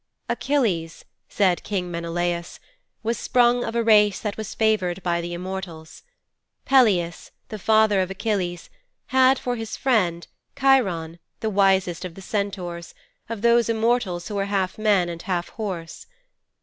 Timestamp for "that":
4.19-4.35